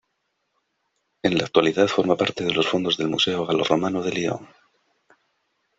[1.21, 4.49] En la actualidad forma parte de los fondos del Museo Galo-Romano de Lyon.